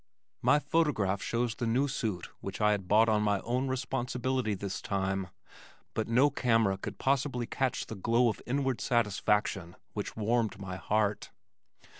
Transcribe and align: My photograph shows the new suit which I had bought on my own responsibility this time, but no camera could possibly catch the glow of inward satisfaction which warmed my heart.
My 0.41 0.57
photograph 0.57 1.21
shows 1.21 1.53
the 1.53 1.67
new 1.67 1.87
suit 1.87 2.25
which 2.39 2.59
I 2.59 2.71
had 2.71 2.87
bought 2.87 3.07
on 3.07 3.21
my 3.21 3.39
own 3.41 3.67
responsibility 3.67 4.55
this 4.55 4.81
time, 4.81 5.27
but 5.93 6.07
no 6.07 6.31
camera 6.31 6.79
could 6.79 6.97
possibly 6.97 7.45
catch 7.45 7.85
the 7.85 7.93
glow 7.93 8.27
of 8.27 8.41
inward 8.47 8.81
satisfaction 8.81 9.75
which 9.93 10.17
warmed 10.17 10.59
my 10.59 10.75
heart. 10.75 11.29